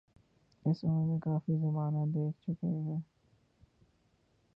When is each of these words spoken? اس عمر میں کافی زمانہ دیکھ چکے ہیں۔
اس 0.65 0.83
عمر 0.83 1.05
میں 1.05 1.19
کافی 1.19 1.57
زمانہ 1.57 2.05
دیکھ 2.13 2.37
چکے 2.41 2.67
ہیں۔ 2.67 2.99